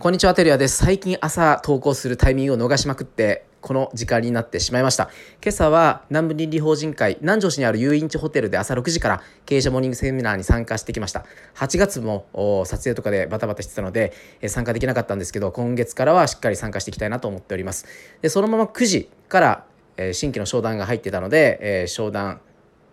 [0.00, 0.76] こんにちは、テリアです。
[0.76, 5.10] 最近朝投稿するタイミングを逃しまくって、この時間になってしまいました。
[5.42, 11.24] 今朝は南部倫理法人会南城市にある遊園地ホテルで朝6時から経営者モーニングセミナーに参加してきました。
[11.56, 12.26] 8月も
[12.64, 17.84] 撮影とかでバタバタしてたのでえ参加できなかったんですけど、今月からはしっかり参加していきたいなと思っております。
[18.22, 19.64] で、そのまま9時から
[19.96, 22.40] え新規の商談が入ってたので、え商談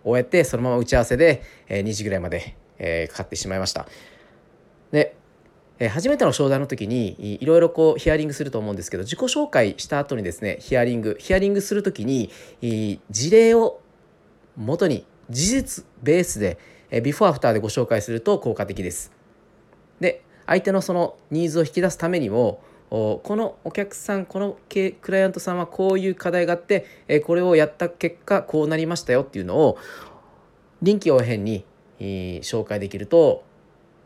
[0.02, 3.86] 終えてそのまま打ち合わせでえ2時ぐらいまでえかかってしまいました。
[5.78, 12.30] え初めての商談の時にいろいろこうヒアリングすると思うんですけど自己紹介した後にですねヒアリングヒアリングする時に
[13.10, 13.80] 事例を
[14.56, 16.58] もとに事実ベースで
[17.02, 19.12] ビフォーアフターでご紹介すると効果的です。
[20.00, 26.86] で相手のそのニーズを引き出すためにもこのお客さんこのクライアントさんはこういう課題があって
[27.26, 29.76] これをやった結果こうなりましたよっていうのを
[30.82, 31.64] 臨機応変に
[31.98, 33.42] 紹介できると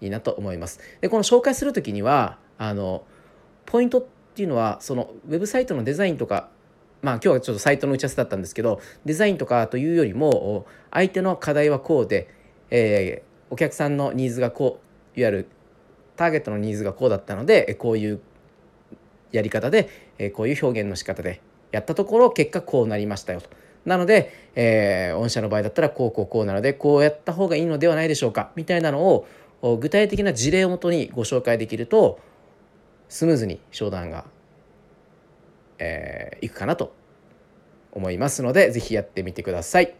[0.00, 0.80] いいなと思います。
[1.00, 3.04] でこの紹介する時にはあの
[3.66, 4.04] ポイントっ
[4.34, 6.48] ていうのはそのウェブサイトのデザインとか
[7.02, 12.28] まあ今日はちょっとサイトの打ち合わせだったんですけどデザインとかというよりも相手の課題はこうで、
[12.70, 14.80] えー、お客さんのニーズがこ
[15.16, 15.48] ういわゆる
[16.16, 18.20] ターゲットのニーズがこうだったのでこういう
[19.32, 21.40] やり方でこういう表現の仕方で
[21.72, 23.48] やったところ結果こうなりましたよと。
[23.84, 29.26] なので、えー、御社の場合だったらこうこうこうなのでこうやった方がいいのではないでしょうかみたいなのを
[29.62, 32.18] 具体的な事例をもとにご紹介できると
[33.08, 34.24] スムーズに商談が、
[35.78, 36.94] えー、いくかなと
[37.92, 39.94] 思いますので是非やってみてください。